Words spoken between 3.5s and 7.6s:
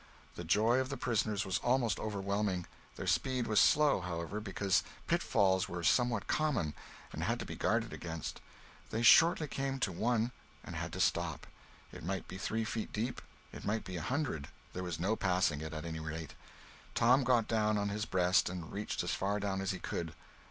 slow, however, because pitfalls were somewhat common, and had to be